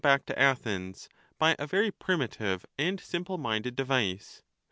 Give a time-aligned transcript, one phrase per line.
[0.01, 4.41] 25 back to Athens, by a very primitive and simple minded device.